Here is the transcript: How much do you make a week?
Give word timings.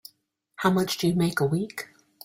How 0.55 0.71
much 0.71 0.97
do 0.97 1.07
you 1.09 1.13
make 1.13 1.39
a 1.39 1.45
week? 1.45 1.89